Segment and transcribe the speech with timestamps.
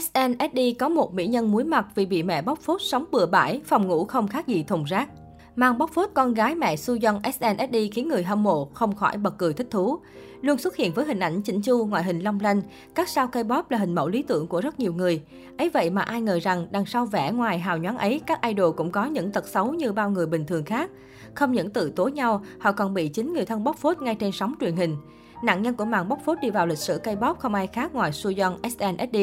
[0.00, 3.60] SNSD có một mỹ nhân muối mặt vì bị mẹ bóc phốt sống bừa bãi,
[3.64, 5.08] phòng ngủ không khác gì thùng rác.
[5.56, 9.38] Mang bóc phốt con gái mẹ Suyeon SNSD khiến người hâm mộ không khỏi bật
[9.38, 9.98] cười thích thú.
[10.42, 12.62] Luôn xuất hiện với hình ảnh chỉnh chu, ngoại hình long lanh,
[12.94, 15.22] các sao K-pop là hình mẫu lý tưởng của rất nhiều người.
[15.58, 18.74] Ấy vậy mà ai ngờ rằng đằng sau vẻ ngoài hào nhoáng ấy, các idol
[18.76, 20.90] cũng có những tật xấu như bao người bình thường khác.
[21.34, 24.32] Không những tự tố nhau, họ còn bị chính người thân bóc phốt ngay trên
[24.32, 24.96] sóng truyền hình.
[25.42, 28.12] Nạn nhân của màn bóc phốt đi vào lịch sử K-pop không ai khác ngoài
[28.12, 29.16] Suyeon SNSD.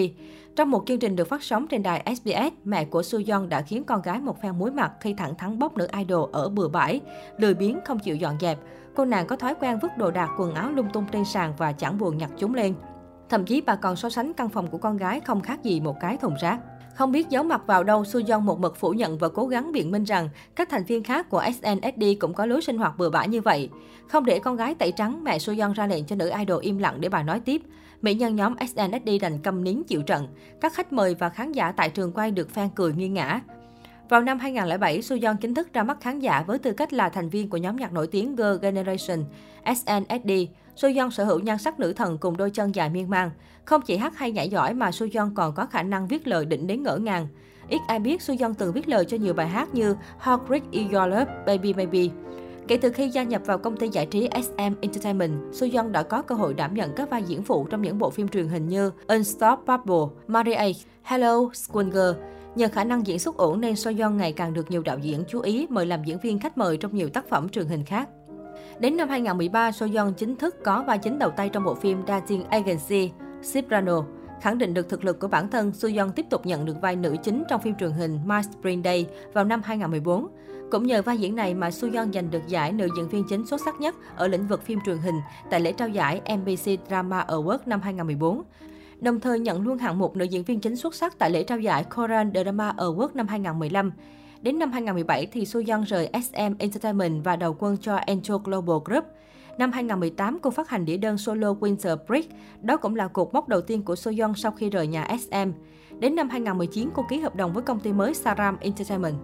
[0.56, 3.84] Trong một chương trình được phát sóng trên đài SBS, mẹ của Suyeon đã khiến
[3.84, 7.02] con gái một phen muối mặt khi thẳng thắn bóc nữ idol ở bừa bãi,
[7.38, 8.58] lười biếng không chịu dọn dẹp.
[8.96, 11.72] Cô nàng có thói quen vứt đồ đạc quần áo lung tung trên sàn và
[11.72, 12.76] chẳng buồn nhặt chúng lên.
[13.30, 16.00] Thậm chí bà còn so sánh căn phòng của con gái không khác gì một
[16.00, 16.60] cái thùng rác.
[17.00, 19.92] Không biết giấu mặt vào đâu, Suyeon một mực phủ nhận và cố gắng biện
[19.92, 23.28] minh rằng các thành viên khác của SNSD cũng có lối sinh hoạt bừa bãi
[23.28, 23.70] như vậy.
[24.08, 27.02] Không để con gái tẩy trắng, mẹ Suyeon ra lệnh cho nữ idol im lặng
[27.02, 27.62] để bà nói tiếp.
[28.02, 30.28] Mỹ nhân nhóm SNSD đành câm nín chịu trận.
[30.62, 33.42] Các khách mời và khán giả tại trường quay được fan cười nghiêng ngã.
[34.10, 37.30] Vào năm 2007, Suyeon chính thức ra mắt khán giả với tư cách là thành
[37.30, 39.24] viên của nhóm nhạc nổi tiếng Girl Generation,
[39.66, 40.32] SNSD.
[40.82, 43.32] Suyeon sở hữu nhan sắc nữ thần cùng đôi chân dài miên man.
[43.66, 46.68] Không chỉ hát hay nhảy giỏi mà Suyeon còn có khả năng viết lời đỉnh
[46.68, 47.28] đến ngỡ ngàng.
[47.70, 51.10] Ít ai biết Suyeon từng viết lời cho nhiều bài hát như Heartbreak Is Your
[51.10, 52.00] Love, Baby Maybe.
[52.68, 56.22] Kể từ khi gia nhập vào công ty giải trí SM Entertainment, Suyeon đã có
[56.22, 58.92] cơ hội đảm nhận các vai diễn phụ trong những bộ phim truyền hình như
[59.08, 60.72] Unstoppable, Marie
[61.04, 62.22] Hello, School Girl.
[62.56, 65.40] Nhờ khả năng diễn xuất ổn nên Soyeon ngày càng được nhiều đạo diễn chú
[65.40, 68.10] ý mời làm diễn viên khách mời trong nhiều tác phẩm truyền hình khác.
[68.80, 72.44] Đến năm 2013, Soyeon chính thức có vai chính đầu tay trong bộ phim Dating
[72.44, 74.04] Agency, Soprano.
[74.42, 77.16] Khẳng định được thực lực của bản thân, Soyeon tiếp tục nhận được vai nữ
[77.24, 80.28] chính trong phim truyền hình My Spring Day vào năm 2014.
[80.72, 83.62] Cũng nhờ vai diễn này mà Soyeon giành được giải nữ diễn viên chính xuất
[83.66, 85.16] sắc nhất ở lĩnh vực phim truyền hình
[85.50, 88.44] tại lễ trao giải MBC Drama Award năm 2014
[89.02, 91.60] đồng thời nhận luôn hạng mục nữ diễn viên chính xuất sắc tại lễ trao
[91.60, 93.92] giải Korean Drama Award năm 2015.
[94.42, 99.04] Đến năm 2017 thì Suyeon rời SM Entertainment và đầu quân cho Angel Global Group.
[99.58, 102.26] Năm 2018, cô phát hành đĩa đơn solo Winter Break.
[102.62, 105.52] Đó cũng là cột mốc đầu tiên của Soyeon sau khi rời nhà SM.
[106.00, 109.16] Đến năm 2019, cô ký hợp đồng với công ty mới Saram Entertainment.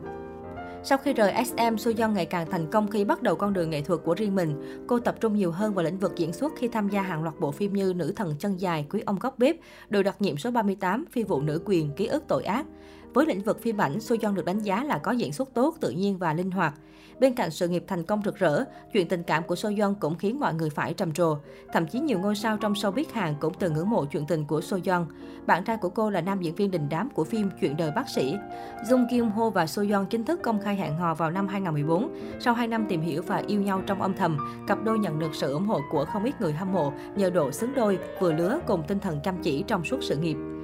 [0.84, 3.82] Sau khi rời SM, Soyeon ngày càng thành công khi bắt đầu con đường nghệ
[3.82, 4.84] thuật của riêng mình.
[4.88, 7.40] Cô tập trung nhiều hơn vào lĩnh vực diễn xuất khi tham gia hàng loạt
[7.40, 9.56] bộ phim như Nữ thần chân dài, Quý ông góc bếp,
[9.90, 12.66] Đội đặc nhiệm số 38, Phi vụ nữ quyền, Ký ức tội ác.
[13.16, 15.90] Với lĩnh vực phim ảnh, Soyeon được đánh giá là có diễn xuất tốt, tự
[15.90, 16.74] nhiên và linh hoạt.
[17.20, 20.40] Bên cạnh sự nghiệp thành công rực rỡ, chuyện tình cảm của Soyeon cũng khiến
[20.40, 21.38] mọi người phải trầm trồ.
[21.74, 24.62] Thậm chí nhiều ngôi sao trong showbiz Hàn cũng từng ngưỡng mộ chuyện tình của
[24.62, 25.06] Soyeon.
[25.46, 28.10] Bạn trai của cô là nam diễn viên đình đám của phim Chuyện đời bác
[28.10, 28.36] sĩ.
[28.90, 32.10] Jung Kim Ho và Soyeon chính thức công khai hẹn hò vào năm 2014.
[32.40, 34.38] Sau 2 năm tìm hiểu và yêu nhau trong âm thầm,
[34.68, 37.52] cặp đôi nhận được sự ủng hộ của không ít người hâm mộ nhờ độ
[37.52, 40.55] xứng đôi, vừa lứa cùng tinh thần chăm chỉ trong suốt sự nghiệp.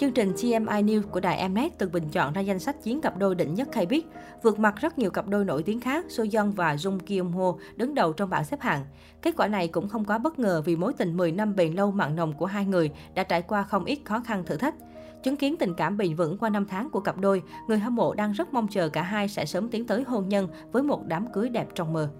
[0.00, 3.18] Chương trình TMI News của đài Mnet từng bình chọn ra danh sách chiến cặp
[3.18, 4.06] đôi đỉnh nhất khai biết,
[4.42, 7.94] vượt mặt rất nhiều cặp đôi nổi tiếng khác, Soyeon và Jung Kyung Ho đứng
[7.94, 8.84] đầu trong bảng xếp hạng.
[9.22, 11.90] Kết quả này cũng không quá bất ngờ vì mối tình 10 năm bền lâu
[11.90, 14.74] mặn nồng của hai người đã trải qua không ít khó khăn thử thách.
[15.22, 18.14] Chứng kiến tình cảm bền vững qua năm tháng của cặp đôi, người hâm mộ
[18.14, 21.32] đang rất mong chờ cả hai sẽ sớm tiến tới hôn nhân với một đám
[21.32, 22.10] cưới đẹp trong mơ.